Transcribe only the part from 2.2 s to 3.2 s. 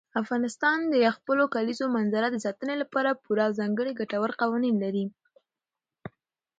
د ساتنې لپاره